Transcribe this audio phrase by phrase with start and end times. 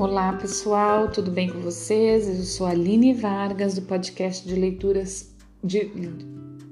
[0.00, 2.26] Olá pessoal, tudo bem com vocês?
[2.26, 5.30] Eu sou Aline Vargas do podcast de leituras
[5.62, 5.90] de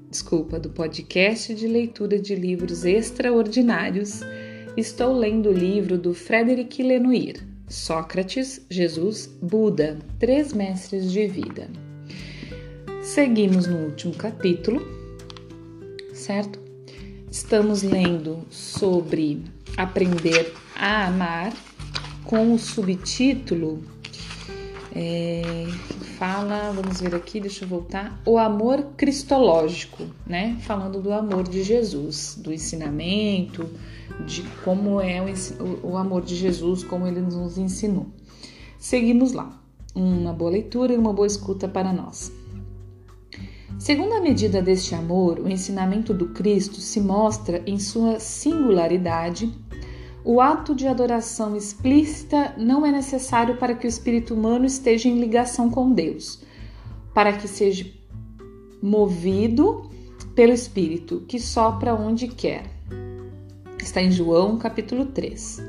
[0.09, 4.21] desculpa, do podcast de leitura de livros extraordinários.
[4.75, 7.35] Estou lendo o livro do Frederic Lenoir,
[7.67, 11.69] Sócrates, Jesus, Buda, Três Mestres de Vida.
[13.03, 14.81] Seguimos no último capítulo,
[16.15, 16.59] certo?
[17.29, 19.43] Estamos lendo sobre
[19.77, 21.68] aprender a amar
[22.29, 23.81] com o subtítulo
[24.95, 25.65] é,
[26.19, 30.55] fala, vamos ver aqui, deixa eu voltar, o amor cristológico, né?
[30.61, 33.67] Falando do amor de Jesus, do ensinamento,
[34.27, 38.05] de como é o, o amor de Jesus, como ele nos ensinou.
[38.77, 39.59] Seguimos lá.
[39.95, 42.31] Uma boa leitura e uma boa escuta para nós.
[43.79, 49.51] Segundo a medida deste amor, o ensinamento do Cristo se mostra em sua singularidade
[50.23, 55.19] o ato de adoração explícita não é necessário para que o espírito humano esteja em
[55.19, 56.43] ligação com Deus,
[57.13, 57.85] para que seja
[58.81, 59.89] movido
[60.35, 62.63] pelo espírito que sopra onde quer.
[63.81, 65.63] Está em João, capítulo 3.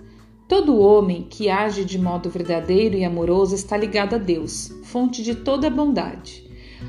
[0.49, 5.37] Todo homem que age de modo verdadeiro e amoroso está ligado a Deus, fonte de
[5.37, 6.45] toda bondade.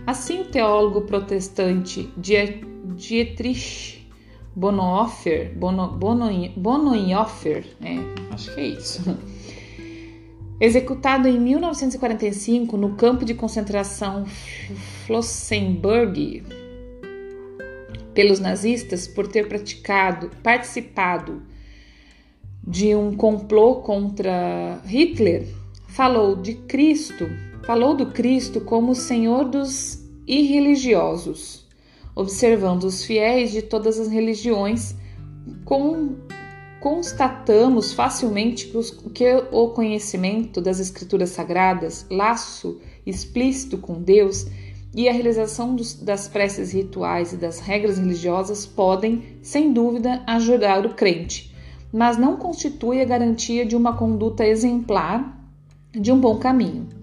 [0.08, 2.10] Assim, o teólogo protestante
[2.96, 4.01] Dietrich
[4.56, 9.02] Bonhoeffer, Bono, Bono, Bonhoeffer, é, acho que é isso.
[10.60, 14.26] Executado em 1945 no campo de concentração
[15.08, 16.44] Flossenburg
[18.14, 21.42] pelos nazistas por ter praticado, participado
[22.62, 25.48] de um complô contra Hitler,
[25.88, 27.28] falou de Cristo,
[27.64, 31.61] falou do Cristo como o Senhor dos irreligiosos
[32.16, 34.96] observando os fiéis de todas as religiões,
[35.66, 36.16] com,
[36.80, 44.48] constatamos facilmente que, os, que o conhecimento das Escrituras Sagradas, laço explícito com Deus,
[44.94, 50.86] e a realização dos, das preces rituais e das regras religiosas podem, sem dúvida, ajudar
[50.86, 51.56] o crente,
[51.94, 55.40] mas não constitui a garantia de uma conduta exemplar
[55.92, 57.01] de um bom caminho.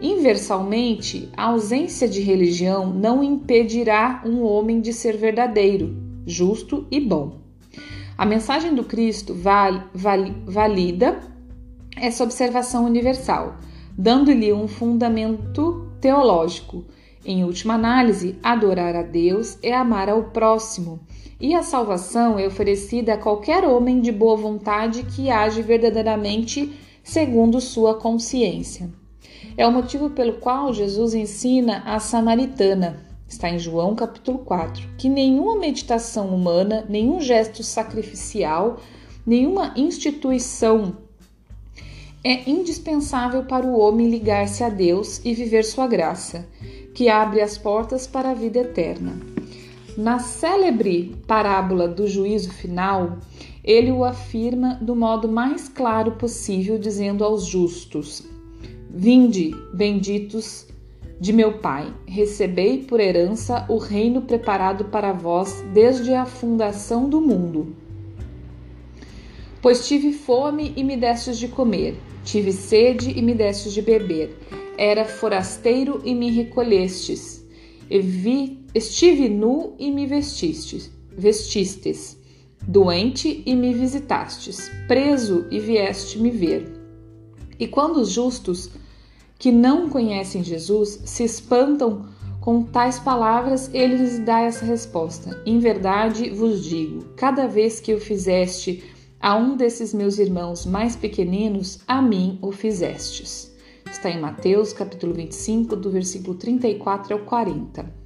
[0.00, 5.94] Inversalmente, a ausência de religião não impedirá um homem de ser verdadeiro,
[6.26, 7.40] justo e bom.
[8.16, 11.20] A mensagem do Cristo val, val, valida
[11.96, 13.56] essa observação universal,
[13.96, 16.84] dando-lhe um fundamento teológico.
[17.22, 21.00] Em última análise, adorar a Deus é amar ao próximo,
[21.38, 26.72] e a salvação é oferecida a qualquer homem de boa vontade que age verdadeiramente
[27.02, 28.99] segundo sua consciência.
[29.56, 35.08] É o motivo pelo qual Jesus ensina a samaritana, está em João capítulo 4, que
[35.08, 38.78] nenhuma meditação humana, nenhum gesto sacrificial,
[39.26, 40.96] nenhuma instituição
[42.22, 46.46] é indispensável para o homem ligar-se a Deus e viver sua graça,
[46.94, 49.18] que abre as portas para a vida eterna.
[49.96, 53.18] Na célebre parábola do juízo final,
[53.64, 58.24] ele o afirma do modo mais claro possível, dizendo aos justos:
[58.92, 60.66] Vinde, benditos
[61.20, 67.20] de meu Pai, recebei por herança o reino preparado para vós desde a fundação do
[67.20, 67.76] mundo.
[69.62, 74.36] Pois tive fome e me destes de comer, tive sede e me destes de beber,
[74.76, 77.46] era forasteiro e me recolhestes,
[77.88, 82.18] e vi, estive nu e me vestistes, vestistes,
[82.66, 86.79] doente e me visitastes, preso e vieste me ver.
[87.60, 88.70] E quando os justos
[89.38, 92.06] que não conhecem Jesus se espantam
[92.40, 97.94] com tais palavras, ele lhes dá essa resposta: Em verdade vos digo, cada vez que
[97.94, 98.82] o fizeste
[99.20, 103.54] a um desses meus irmãos mais pequeninos, a mim o fizestes.
[103.90, 108.00] Está em Mateus, capítulo 25, do versículo 34 ao 40.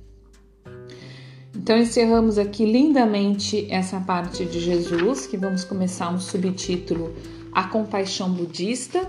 [1.56, 7.14] Então encerramos aqui lindamente essa parte de Jesus, que vamos começar um subtítulo
[7.52, 9.08] A Compaixão Budista.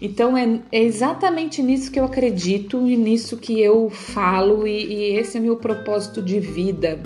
[0.00, 5.02] Então é, é, exatamente nisso que eu acredito e nisso que eu falo, e, e
[5.16, 7.00] esse é meu propósito de vida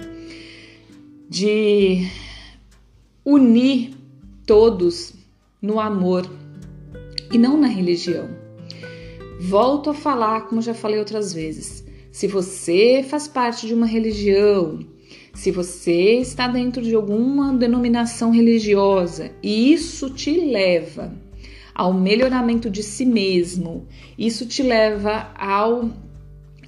[1.29, 2.07] de
[3.25, 3.95] unir
[4.45, 5.15] todos
[5.63, 6.31] no amor
[7.33, 8.29] e não na religião.
[9.41, 14.81] Volto a falar, como já falei outras vezes, se você faz parte de uma religião,
[15.33, 21.15] se você está dentro de alguma denominação religiosa e isso te leva
[21.75, 23.87] ao melhoramento de si mesmo.
[24.19, 25.91] Isso te leva ao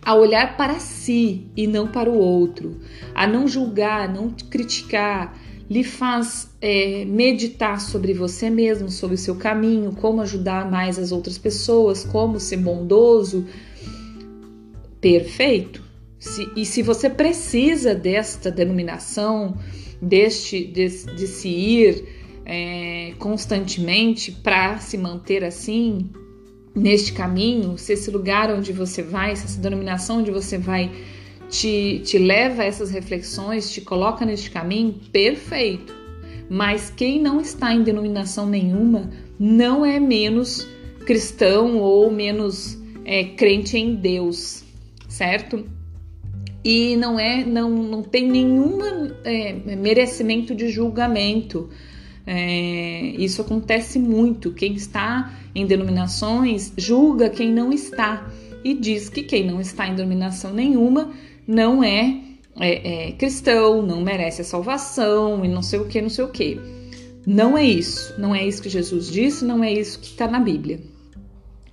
[0.05, 2.79] a olhar para si e não para o outro,
[3.15, 5.35] a não julgar, não criticar,
[5.69, 11.11] lhe faz é, meditar sobre você mesmo, sobre o seu caminho, como ajudar mais as
[11.11, 13.47] outras pessoas, como ser bondoso,
[15.01, 15.83] perfeito.
[16.19, 19.57] Se, e se você precisa desta denominação,
[20.01, 26.11] deste de, de se ir é, constantemente para se manter assim
[26.75, 30.91] neste caminho, se esse lugar onde você vai, se essa denominação onde você vai
[31.49, 35.95] te, te leva a essas reflexões, te coloca neste caminho, perfeito.
[36.51, 40.67] Mas quem não está em denominação nenhuma não é menos
[41.07, 44.65] cristão ou menos é, crente em Deus,
[45.09, 45.65] certo?
[46.65, 48.79] E não é, não, não tem nenhum
[49.23, 51.69] é, merecimento de julgamento.
[52.27, 54.53] É, isso acontece muito.
[54.53, 58.31] Quem está em denominações julga quem não está
[58.65, 61.13] e diz que quem não está em denominação nenhuma
[61.47, 62.19] não é,
[62.59, 66.29] é, é cristão, não merece a salvação e não sei o que, não sei o
[66.29, 66.59] que.
[67.27, 68.15] Não é isso.
[68.19, 70.81] Não é isso que Jesus disse, não é isso que está na Bíblia.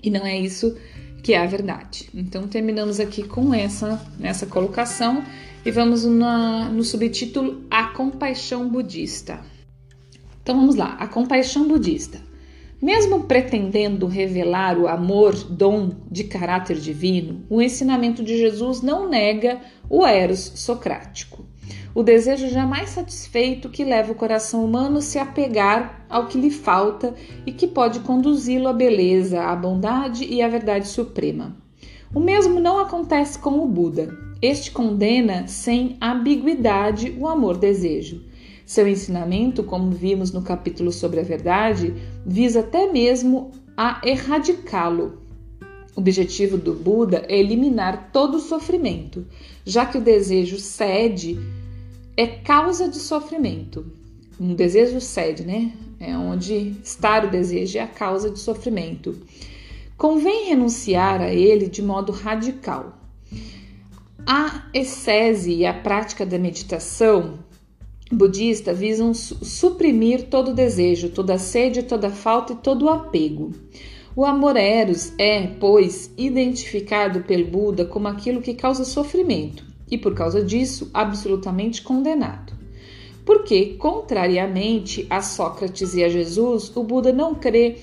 [0.04, 0.76] E não é isso
[1.24, 2.10] que é a verdade.
[2.14, 5.24] Então terminamos aqui com essa, essa colocação
[5.64, 9.40] e vamos na, no subtítulo A Compaixão Budista.
[10.42, 12.20] Então vamos lá, a compaixão budista.
[12.82, 19.60] Mesmo pretendendo revelar o amor, dom de caráter divino, o ensinamento de Jesus não nega
[19.88, 21.46] o eros socrático,
[21.94, 26.50] o desejo jamais satisfeito que leva o coração humano a se apegar ao que lhe
[26.50, 27.14] falta
[27.46, 31.56] e que pode conduzi-lo à beleza, à bondade e à verdade suprema.
[32.16, 34.18] O mesmo não acontece com o Buda.
[34.42, 38.31] Este condena sem ambiguidade o amor-desejo
[38.72, 41.94] seu ensinamento, como vimos no capítulo sobre a verdade,
[42.26, 45.18] visa até mesmo a erradicá-lo.
[45.94, 49.28] O objetivo do Buda é eliminar todo o sofrimento,
[49.66, 51.38] já que o desejo cede
[52.16, 53.86] é causa de sofrimento.
[54.40, 55.74] Um desejo cede, né?
[56.00, 59.18] É onde está o desejo, é a causa de sofrimento.
[59.98, 62.98] Convém renunciar a ele de modo radical.
[64.26, 67.51] A excese e a prática da meditação
[68.12, 73.52] budista visam suprimir todo desejo, toda sede, toda falta e todo apego.
[74.16, 80.14] O amor eros é, pois, identificado pelo Buda como aquilo que causa sofrimento e, por
[80.14, 82.54] causa disso, absolutamente condenado.
[83.26, 87.78] Porque, contrariamente a Sócrates e a Jesus, o Buda não crê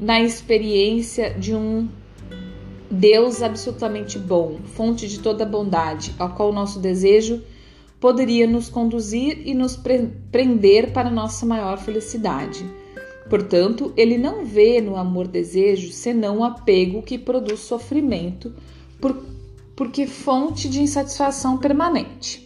[0.00, 1.88] na experiência de um
[2.90, 7.42] Deus absolutamente bom, fonte de toda bondade, ao qual o nosso desejo
[8.00, 9.76] poderia nos conduzir e nos
[10.30, 12.64] prender para nossa maior felicidade.
[13.28, 18.54] Portanto, ele não vê no amor-desejo senão o apego que produz sofrimento,
[19.00, 19.22] por,
[19.76, 22.44] porque fonte de insatisfação permanente.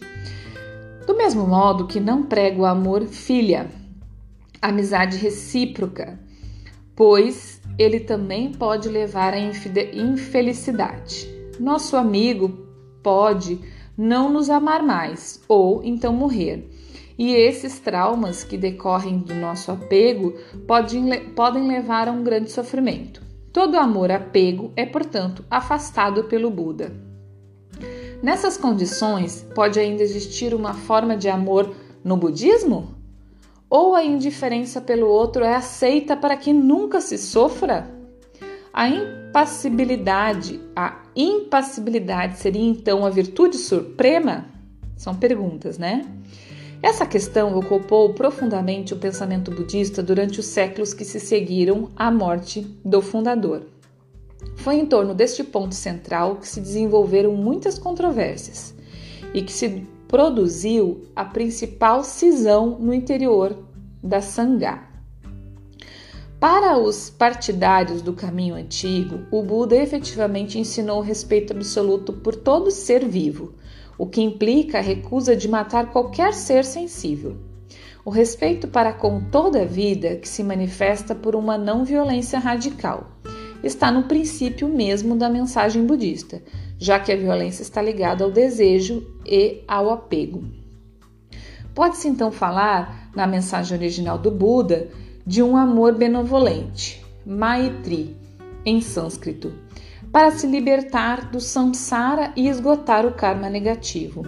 [1.07, 3.69] Do mesmo modo que não prega o amor-filha,
[4.61, 6.19] amizade recíproca,
[6.95, 11.27] pois ele também pode levar à infelicidade.
[11.59, 12.49] Nosso amigo
[13.01, 13.59] pode
[13.97, 16.69] não nos amar mais ou então morrer.
[17.17, 20.33] E esses traumas que decorrem do nosso apego
[20.67, 23.21] podem, podem levar a um grande sofrimento.
[23.51, 26.91] Todo amor-apego é, portanto, afastado pelo Buda.
[28.21, 32.95] Nessas condições, pode ainda existir uma forma de amor no budismo?
[33.69, 37.91] Ou a indiferença pelo outro é aceita para que nunca se sofra?
[38.71, 38.87] A
[39.33, 44.45] impassibilidade, a impassibilidade seria então a virtude suprema?
[44.95, 46.05] São perguntas, né?
[46.83, 52.61] Essa questão ocupou profundamente o pensamento budista durante os séculos que se seguiram à morte
[52.85, 53.63] do fundador.
[54.57, 58.75] Foi em torno deste ponto central que se desenvolveram muitas controvérsias
[59.33, 63.57] e que se produziu a principal cisão no interior
[64.03, 64.92] da Sangha.
[66.43, 72.69] Para os partidários do caminho antigo, o Buda efetivamente ensinou o respeito absoluto por todo
[72.69, 73.53] ser vivo,
[73.97, 77.37] o que implica a recusa de matar qualquer ser sensível.
[78.03, 83.09] O respeito para com toda a vida, que se manifesta por uma não violência radical,
[83.63, 86.43] está no princípio mesmo da mensagem budista,
[86.77, 90.43] já que a violência está ligada ao desejo e ao apego.
[91.73, 94.89] Pode-se então falar, na mensagem original do Buda,
[95.25, 98.15] de um amor benevolente, Maitri,
[98.65, 99.53] em sânscrito,
[100.11, 104.23] para se libertar do samsara e esgotar o karma negativo.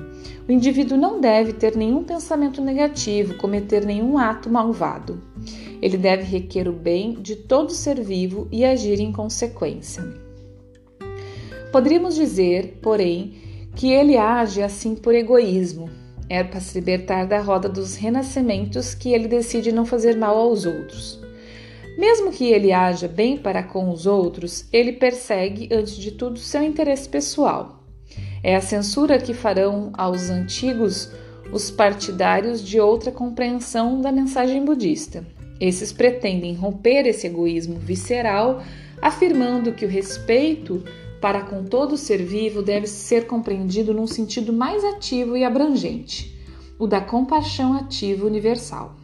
[0.47, 5.21] O indivíduo não deve ter nenhum pensamento negativo, cometer nenhum ato malvado.
[5.81, 10.03] Ele deve requer o bem de todo ser vivo e agir em consequência.
[11.71, 13.35] Poderíamos dizer, porém,
[13.75, 15.89] que ele age assim por egoísmo,
[16.29, 20.65] é para se libertar da roda dos renascimentos que ele decide não fazer mal aos
[20.65, 21.19] outros.
[21.97, 26.61] Mesmo que ele haja bem para com os outros, ele persegue, antes de tudo, seu
[26.61, 27.83] interesse pessoal.
[28.43, 31.09] É a censura que farão aos antigos
[31.51, 35.25] os partidários de outra compreensão da mensagem budista.
[35.59, 38.61] Esses pretendem romper esse egoísmo visceral,
[39.01, 40.83] afirmando que o respeito
[41.25, 46.39] para com todo ser vivo deve ser compreendido num sentido mais ativo e abrangente,
[46.77, 48.95] o da compaixão ativa universal.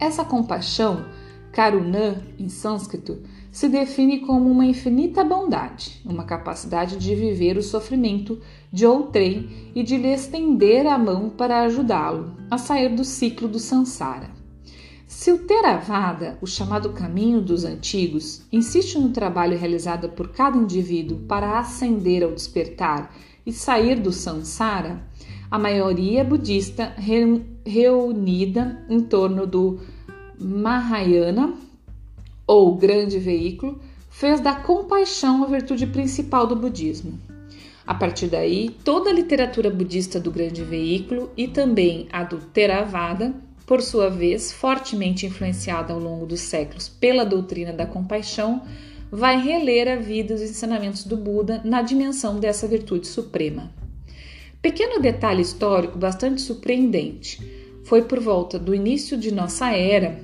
[0.00, 1.04] Essa compaixão,
[1.52, 8.40] karuna em sânscrito, se define como uma infinita bondade, uma capacidade de viver o sofrimento
[8.72, 13.58] de outrem e de lhe estender a mão para ajudá-lo a sair do ciclo do
[13.58, 14.37] sansara.
[15.08, 21.20] Se o Theravada, o chamado caminho dos antigos, insiste no trabalho realizado por cada indivíduo
[21.26, 25.02] para ascender ao despertar e sair do samsara,
[25.50, 26.94] a maioria budista
[27.64, 29.80] reunida em torno do
[30.38, 31.54] Mahayana,
[32.46, 37.18] ou grande veículo, fez da compaixão a virtude principal do budismo.
[37.86, 43.47] A partir daí, toda a literatura budista do grande veículo e também a do Theravada
[43.68, 48.62] por sua vez, fortemente influenciada ao longo dos séculos pela doutrina da compaixão,
[49.12, 53.70] vai reler a vida e os ensinamentos do Buda na dimensão dessa virtude suprema.
[54.62, 57.40] Pequeno detalhe histórico bastante surpreendente.
[57.84, 60.18] Foi por volta do início de nossa era,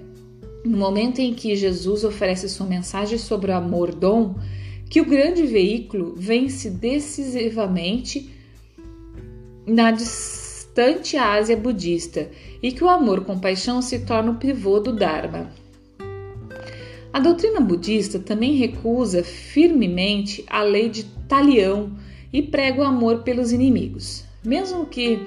[0.65, 4.37] no momento em que Jesus oferece sua mensagem sobre o amor-dom,
[4.89, 8.31] que o grande veículo vence decisivamente
[9.67, 9.93] na
[10.75, 12.29] distante Ásia budista
[12.61, 15.49] e que o amor-compaixão se torna o pivô do Dharma.
[17.13, 21.93] A doutrina budista também recusa firmemente a lei de talião
[22.33, 24.25] e prega o amor pelos inimigos.
[24.45, 25.25] Mesmo que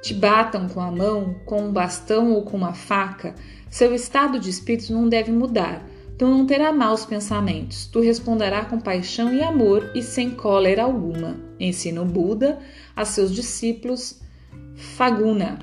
[0.00, 3.34] te batam com a mão, com um bastão ou com uma faca,
[3.68, 5.86] seu estado de espírito não deve mudar.
[6.16, 11.36] Tu não terá maus pensamentos, tu responderá com paixão e amor e sem cólera alguma.
[11.60, 12.58] Ensina o Buda
[12.96, 14.26] a seus discípulos
[14.78, 15.58] Faguna,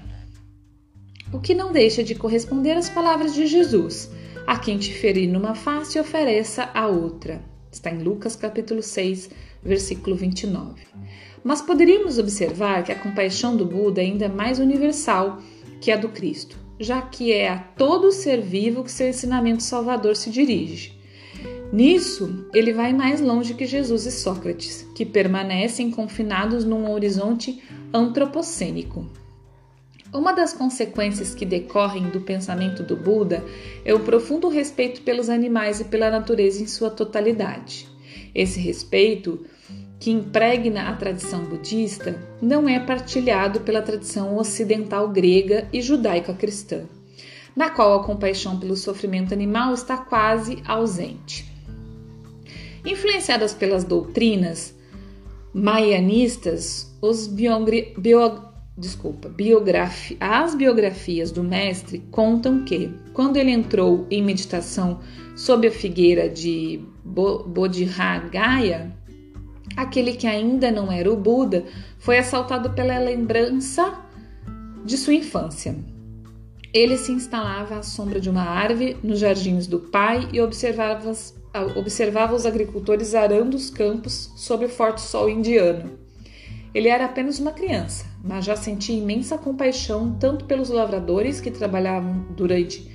[1.31, 4.12] o que não deixa de corresponder às palavras de Jesus:
[4.45, 7.41] A quem te ferir numa face, ofereça a outra.
[7.72, 9.29] Está em Lucas capítulo 6,
[9.63, 10.84] versículo 29.
[11.41, 15.41] Mas poderíamos observar que a compaixão do Buda é ainda mais universal
[15.79, 20.17] que a do Cristo, já que é a todo ser vivo que seu ensinamento salvador
[20.17, 20.94] se dirige.
[21.72, 27.62] Nisso, ele vai mais longe que Jesus e Sócrates, que permanecem confinados num horizonte
[27.93, 29.05] antropocênico.
[30.13, 33.43] Uma das consequências que decorrem do pensamento do Buda
[33.84, 37.88] é o profundo respeito pelos animais e pela natureza em sua totalidade.
[38.34, 39.45] Esse respeito,
[40.00, 46.86] que impregna a tradição budista, não é partilhado pela tradição ocidental grega e judaico-cristã,
[47.55, 51.54] na qual a compaixão pelo sofrimento animal está quase ausente.
[52.85, 54.75] Influenciadas pelas doutrinas
[55.53, 57.65] maianistas, os bio,
[58.77, 64.99] desculpa, biografi, as biografias do mestre contam que, quando ele entrou em meditação
[65.35, 68.91] sob a figueira de Bodhigaya,
[69.75, 71.65] aquele que ainda não era o Buda
[71.99, 73.97] foi assaltado pela lembrança
[74.83, 75.75] de sua infância.
[76.73, 81.13] Ele se instalava à sombra de uma árvore nos jardins do pai e observava
[81.75, 85.97] observava os agricultores arando os campos sob o forte sol indiano.
[86.74, 92.25] Ele era apenas uma criança, mas já sentia imensa compaixão tanto pelos lavradores que trabalhavam
[92.35, 92.93] durante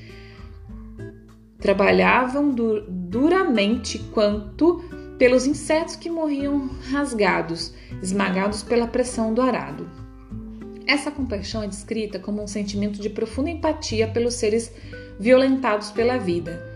[1.58, 4.82] trabalhavam du duramente quanto
[5.18, 9.88] pelos insetos que morriam rasgados, esmagados pela pressão do arado.
[10.86, 14.72] Essa compaixão é descrita como um sentimento de profunda empatia pelos seres
[15.18, 16.69] violentados pela vida,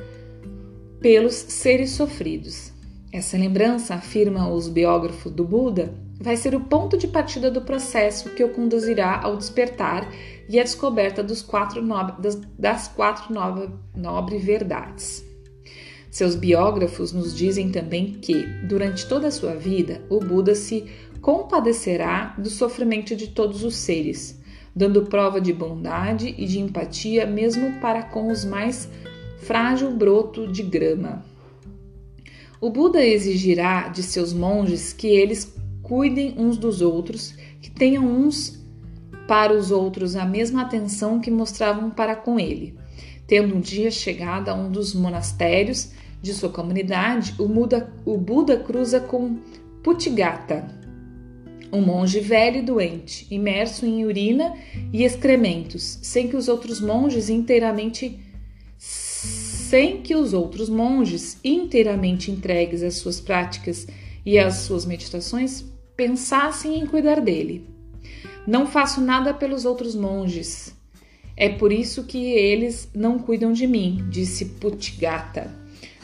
[1.04, 2.72] pelos seres sofridos.
[3.12, 8.30] Essa lembrança, afirma os biógrafos do Buda, vai ser o ponto de partida do processo
[8.30, 10.10] que o conduzirá ao despertar
[10.48, 15.22] e à descoberta dos quatro nobre, das, das quatro nobre, nobre verdades.
[16.10, 20.86] Seus biógrafos nos dizem também que, durante toda a sua vida, o Buda se
[21.20, 24.40] compadecerá do sofrimento de todos os seres,
[24.74, 28.88] dando prova de bondade e de empatia mesmo para com os mais
[29.44, 31.24] frágil broto de grama.
[32.60, 38.64] O Buda exigirá de seus monges que eles cuidem uns dos outros, que tenham uns
[39.28, 42.74] para os outros a mesma atenção que mostravam para com ele.
[43.26, 48.56] Tendo um dia chegado a um dos monastérios de sua comunidade, o Buda, o Buda
[48.56, 49.36] cruza com
[49.82, 50.66] Putigata,
[51.70, 54.54] Um monge velho e doente, imerso em urina
[54.90, 58.18] e excrementos, sem que os outros monges inteiramente
[59.74, 63.88] sem que os outros monges, inteiramente entregues às suas práticas
[64.24, 65.64] e às suas meditações,
[65.96, 67.68] pensassem em cuidar dele.
[68.46, 70.72] Não faço nada pelos outros monges.
[71.36, 75.52] É por isso que eles não cuidam de mim, disse Putgata,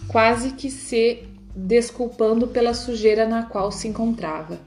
[0.09, 1.23] quase que se
[1.55, 4.59] desculpando pela sujeira na qual se encontrava.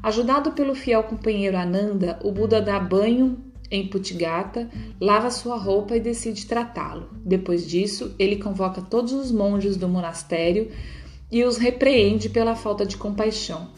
[0.00, 3.36] Ajudado pelo fiel companheiro Ananda, o Buda dá banho
[3.70, 4.68] em Putgata,
[5.00, 7.08] lava sua roupa e decide tratá-lo.
[7.24, 10.70] Depois disso, ele convoca todos os monges do monastério
[11.30, 13.68] e os repreende pela falta de compaixão.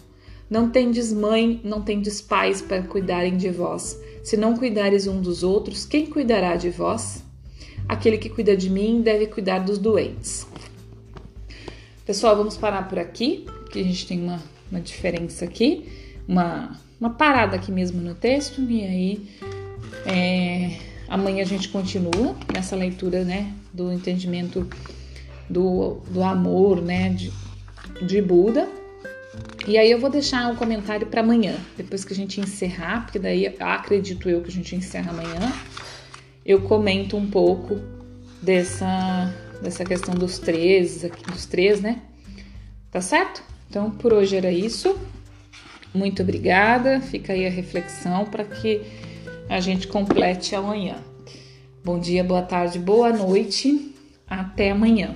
[0.48, 4.00] Não tendes mãe, não tendes pais para cuidarem de vós.
[4.22, 7.24] Se não cuidares um dos outros, quem cuidará de vós?
[7.88, 10.46] Aquele que cuida de mim deve cuidar dos doentes.
[12.04, 14.40] Pessoal, vamos parar por aqui, porque a gente tem uma,
[14.70, 15.88] uma diferença aqui,
[16.28, 19.28] uma, uma parada aqui mesmo no texto, e aí
[20.06, 24.66] é, amanhã a gente continua nessa leitura, né, do entendimento
[25.50, 27.32] do, do amor, né, de,
[28.06, 28.68] de Buda.
[29.66, 33.18] E aí eu vou deixar um comentário para amanhã, depois que a gente encerrar, porque
[33.18, 35.52] daí acredito eu que a gente encerra amanhã.
[36.44, 37.80] Eu comento um pouco
[38.40, 42.02] dessa dessa questão dos três, dos três, né?
[42.90, 43.42] Tá certo?
[43.68, 44.96] Então por hoje era isso.
[45.92, 47.00] Muito obrigada.
[47.00, 48.82] Fica aí a reflexão para que
[49.48, 50.96] a gente complete amanhã.
[51.84, 53.94] Bom dia, boa tarde, boa noite.
[54.26, 55.14] Até amanhã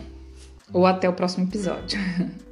[0.73, 1.99] ou até o próximo episódio.